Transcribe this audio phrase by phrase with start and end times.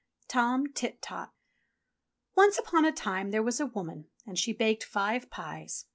[0.27, 1.31] TOM TIT TOT
[2.35, 5.85] ONCE upon a time there was a woman and she baked five pies.